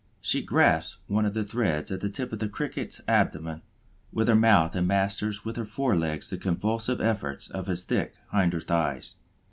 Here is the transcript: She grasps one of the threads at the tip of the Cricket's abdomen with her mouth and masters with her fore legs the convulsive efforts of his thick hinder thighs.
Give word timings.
She 0.19 0.41
grasps 0.41 0.97
one 1.05 1.27
of 1.27 1.35
the 1.35 1.43
threads 1.43 1.91
at 1.91 2.01
the 2.01 2.09
tip 2.09 2.33
of 2.33 2.39
the 2.39 2.49
Cricket's 2.49 3.01
abdomen 3.07 3.61
with 4.11 4.29
her 4.29 4.35
mouth 4.35 4.73
and 4.75 4.87
masters 4.87 5.45
with 5.45 5.57
her 5.57 5.63
fore 5.63 5.95
legs 5.95 6.31
the 6.31 6.37
convulsive 6.39 6.99
efforts 6.99 7.51
of 7.51 7.67
his 7.67 7.83
thick 7.83 8.15
hinder 8.31 8.61
thighs. 8.61 9.13